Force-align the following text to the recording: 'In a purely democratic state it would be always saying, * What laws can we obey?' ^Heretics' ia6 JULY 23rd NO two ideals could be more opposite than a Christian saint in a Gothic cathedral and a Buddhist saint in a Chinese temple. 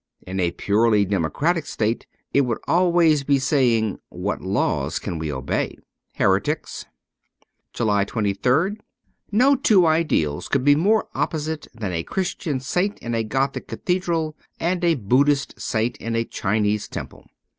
'In 0.25 0.39
a 0.39 0.49
purely 0.49 1.05
democratic 1.05 1.67
state 1.67 2.07
it 2.33 2.41
would 2.41 2.57
be 2.65 2.73
always 2.73 3.23
saying, 3.45 3.99
* 4.05 4.09
What 4.25 4.41
laws 4.41 4.97
can 4.97 5.19
we 5.19 5.31
obey?' 5.31 5.77
^Heretics' 6.19 6.85
ia6 6.85 6.85
JULY 7.73 8.05
23rd 8.05 8.77
NO 9.31 9.55
two 9.57 9.85
ideals 9.85 10.47
could 10.47 10.63
be 10.63 10.73
more 10.75 11.07
opposite 11.13 11.67
than 11.75 11.91
a 11.93 12.01
Christian 12.01 12.59
saint 12.59 12.97
in 12.97 13.13
a 13.13 13.23
Gothic 13.23 13.67
cathedral 13.67 14.35
and 14.59 14.83
a 14.83 14.95
Buddhist 14.95 15.61
saint 15.61 15.97
in 15.97 16.15
a 16.15 16.25
Chinese 16.25 16.87
temple. 16.87 17.27